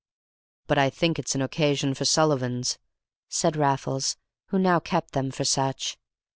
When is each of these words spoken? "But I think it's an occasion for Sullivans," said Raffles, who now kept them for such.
"But 0.65 0.79
I 0.79 0.89
think 0.89 1.19
it's 1.19 1.35
an 1.35 1.43
occasion 1.43 1.93
for 1.93 2.05
Sullivans," 2.05 2.79
said 3.29 3.55
Raffles, 3.55 4.17
who 4.47 4.57
now 4.57 4.79
kept 4.79 5.11
them 5.13 5.29
for 5.29 5.43
such. 5.43 5.95